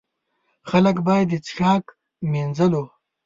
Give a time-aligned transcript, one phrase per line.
[0.69, 1.83] خلک باید د څښاک،
[2.31, 2.83] مینځلو.